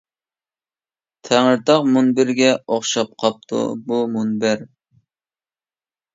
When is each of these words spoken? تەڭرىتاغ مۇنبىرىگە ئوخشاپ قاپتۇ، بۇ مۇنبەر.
تەڭرىتاغ 1.29 1.85
مۇنبىرىگە 1.97 2.49
ئوخشاپ 2.57 3.13
قاپتۇ، 3.25 3.61
بۇ 3.93 4.01
مۇنبەر. 4.17 4.67